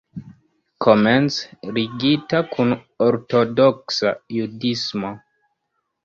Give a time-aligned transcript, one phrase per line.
[0.83, 2.73] Komence ligita kun
[3.07, 5.13] Ortodoksa Judismo.